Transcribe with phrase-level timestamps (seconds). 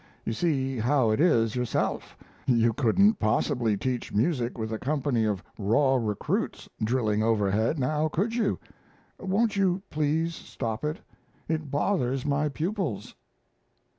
[0.25, 2.17] You see how it is yourself.
[2.47, 8.33] You couldn't possibly teach music with a company of raw recruits drilling overhead now, could
[8.33, 8.57] you?
[9.19, 11.01] Won't you please stop it?
[11.47, 13.13] It bothers my pupils."